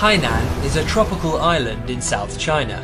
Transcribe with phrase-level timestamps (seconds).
[0.00, 2.80] Hainan is a tropical island in South China.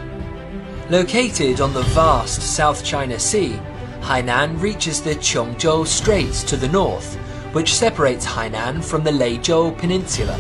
[0.91, 3.59] Located on the vast South China Sea,
[4.01, 7.17] Hainan reaches the Qiongzhou Straits to the north,
[7.55, 10.39] which separates Hainan from the Leizhou Peninsula.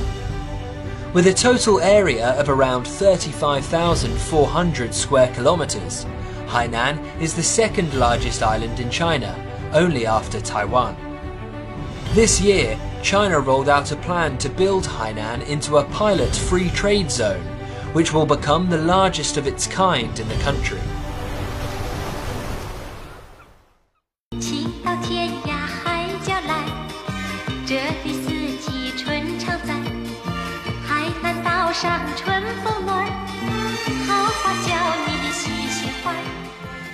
[1.14, 6.04] With a total area of around 35,400 square kilometers,
[6.44, 9.34] Hainan is the second largest island in China,
[9.72, 10.94] only after Taiwan.
[12.12, 17.08] This year, China rolled out a plan to build Hainan into a pilot free trade
[17.08, 17.44] zone,
[17.92, 20.80] which will become the largest of its kind in the country.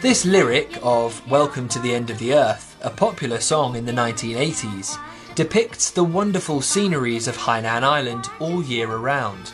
[0.02, 3.92] This lyric of Welcome to the End of the Earth, a popular song in the
[3.92, 4.98] 1980s,
[5.34, 9.52] depicts the wonderful sceneries of Hainan Island all year around.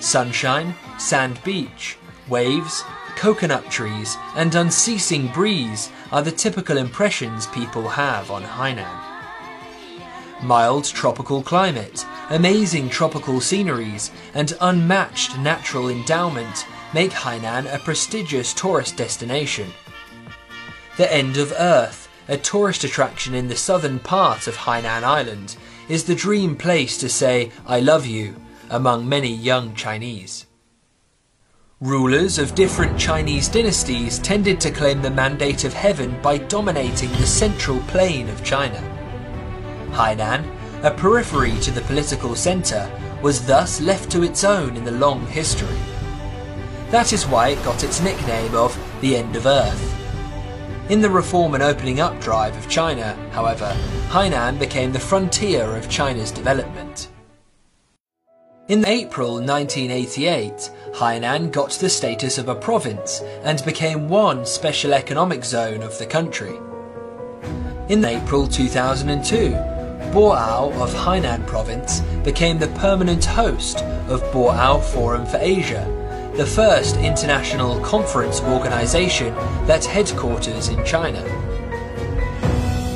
[0.00, 1.96] Sunshine, sand beach,
[2.28, 2.84] waves,
[3.16, 9.02] coconut trees, and unceasing breeze are the typical impressions people have on Hainan.
[10.42, 18.96] Mild tropical climate, amazing tropical sceneries, and unmatched natural endowment make Hainan a prestigious tourist
[18.96, 19.68] destination.
[20.98, 25.56] The End of Earth, a tourist attraction in the southern part of Hainan Island,
[25.88, 28.36] is the dream place to say I love you
[28.70, 30.46] among many young Chinese.
[31.80, 37.26] Rulers of different Chinese dynasties tended to claim the mandate of heaven by dominating the
[37.26, 38.80] central plain of China.
[39.90, 40.44] Hainan,
[40.82, 42.90] a periphery to the political centre,
[43.22, 45.78] was thus left to its own in the long history.
[46.90, 49.95] That is why it got its nickname of the End of Earth.
[50.88, 53.76] In the reform and opening up drive of China, however,
[54.08, 57.08] Hainan became the frontier of China's development.
[58.68, 65.44] In April 1988, Hainan got the status of a province and became one special economic
[65.44, 66.56] zone of the country.
[67.88, 69.50] In April 2002,
[70.12, 75.84] Bo'ao of Hainan province became the permanent host of Bo'ao Forum for Asia,
[76.36, 81.24] the first international conference organization that's headquarters in China.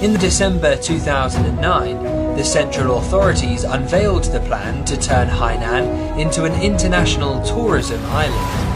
[0.03, 7.43] In December 2009, the central authorities unveiled the plan to turn Hainan into an international
[7.43, 8.71] tourism island.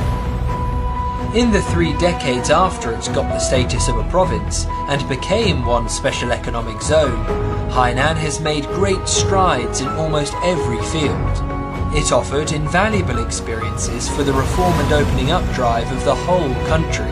[1.37, 5.91] In the three decades after it got the status of a province and became one
[5.91, 7.23] special economic zone,
[7.71, 11.54] Hainan has made great strides in almost every field.
[11.95, 17.09] It offered invaluable experiences for the reform and opening up drive of the whole country.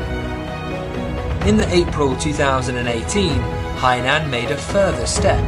[1.49, 3.31] In the April 2018,
[3.79, 5.41] Hainan made a further step.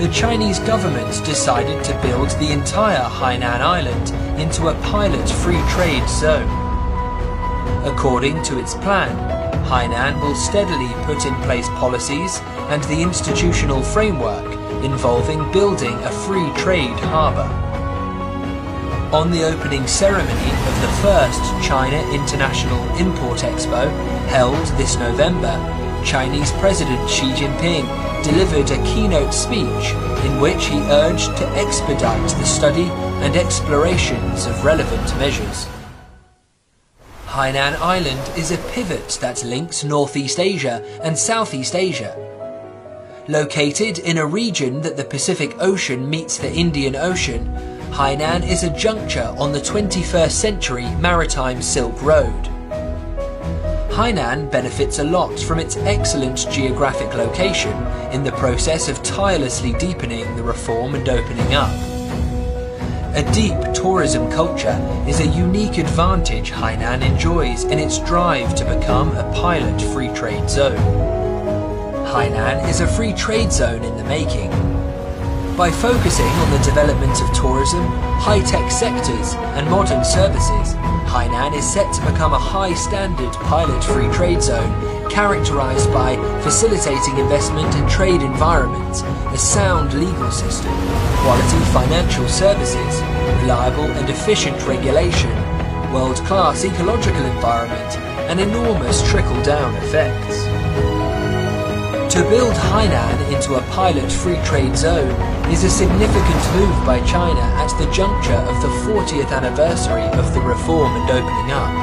[0.00, 6.08] The Chinese government decided to build the entire Hainan island into a pilot free trade
[6.08, 6.50] zone.
[7.86, 9.16] According to its plan,
[9.66, 12.40] Hainan will steadily put in place policies
[12.70, 14.52] and the institutional framework
[14.84, 17.63] involving building a free trade harbour.
[19.14, 23.88] On the opening ceremony of the first China International Import Expo,
[24.26, 25.54] held this November,
[26.04, 27.86] Chinese President Xi Jinping
[28.24, 29.92] delivered a keynote speech
[30.24, 32.90] in which he urged to expedite the study
[33.22, 35.68] and explorations of relevant measures.
[37.26, 42.16] Hainan Island is a pivot that links Northeast Asia and Southeast Asia.
[43.28, 48.76] Located in a region that the Pacific Ocean meets the Indian Ocean, Hainan is a
[48.76, 52.42] juncture on the 21st century maritime Silk Road.
[53.88, 57.72] Hainan benefits a lot from its excellent geographic location
[58.10, 61.70] in the process of tirelessly deepening the reform and opening up.
[63.14, 64.76] A deep tourism culture
[65.06, 70.50] is a unique advantage Hainan enjoys in its drive to become a pilot free trade
[70.50, 70.76] zone.
[72.08, 74.73] Hainan is a free trade zone in the making.
[75.56, 77.86] By focusing on the development of tourism,
[78.18, 80.74] high-tech sectors and modern services,
[81.06, 87.72] Hainan is set to become a high-standard pilot free trade zone characterized by facilitating investment
[87.76, 90.74] and trade environments, a sound legal system,
[91.22, 93.00] quality financial services,
[93.42, 95.30] reliable and efficient regulation,
[95.92, 97.96] world-class ecological environment,
[98.28, 100.43] and enormous trickle-down effects.
[102.14, 105.10] To build Hainan into a pilot free trade zone
[105.50, 110.40] is a significant move by China at the juncture of the 40th anniversary of the
[110.40, 111.74] reform and opening up.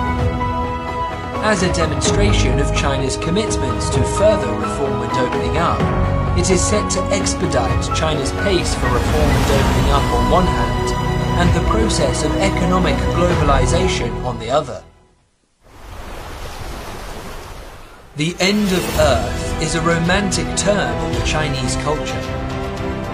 [1.44, 5.82] As a demonstration of China's commitments to further reform and opening up,
[6.40, 10.88] it is set to expedite China's pace for reform and opening up on one hand,
[11.42, 14.82] and the process of economic globalization on the other.
[18.16, 22.24] The end of Earth is a romantic term in the Chinese culture.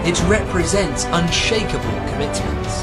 [0.08, 2.82] It represents unshakable commitments.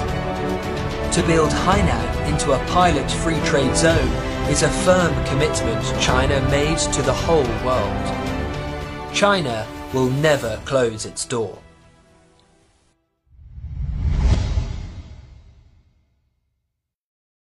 [1.15, 4.11] To build Hainan into a pilot free trade zone
[4.51, 9.15] is a firm commitment China made to the whole world.
[9.15, 11.57] China will never close its door.